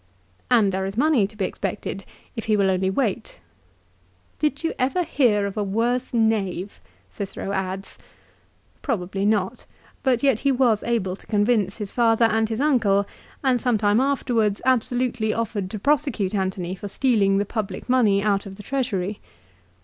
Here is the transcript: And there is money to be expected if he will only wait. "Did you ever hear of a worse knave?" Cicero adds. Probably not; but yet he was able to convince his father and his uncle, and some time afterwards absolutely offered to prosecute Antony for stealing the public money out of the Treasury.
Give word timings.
And 0.49 0.71
there 0.71 0.87
is 0.87 0.97
money 0.97 1.27
to 1.27 1.37
be 1.37 1.45
expected 1.45 2.05
if 2.35 2.45
he 2.45 2.57
will 2.57 2.71
only 2.71 2.89
wait. 2.89 3.37
"Did 4.39 4.63
you 4.63 4.73
ever 4.79 5.03
hear 5.03 5.45
of 5.45 5.57
a 5.57 5.63
worse 5.63 6.11
knave?" 6.11 6.81
Cicero 7.11 7.51
adds. 7.51 7.99
Probably 8.81 9.25
not; 9.27 9.65
but 10.01 10.23
yet 10.23 10.39
he 10.39 10.51
was 10.51 10.81
able 10.81 11.15
to 11.17 11.27
convince 11.27 11.77
his 11.77 11.91
father 11.91 12.25
and 12.25 12.49
his 12.49 12.59
uncle, 12.59 13.05
and 13.43 13.61
some 13.61 13.77
time 13.77 13.99
afterwards 13.99 14.59
absolutely 14.65 15.33
offered 15.35 15.69
to 15.69 15.77
prosecute 15.77 16.33
Antony 16.33 16.73
for 16.73 16.87
stealing 16.87 17.37
the 17.37 17.45
public 17.45 17.87
money 17.87 18.23
out 18.23 18.47
of 18.47 18.55
the 18.55 18.63
Treasury. 18.63 19.19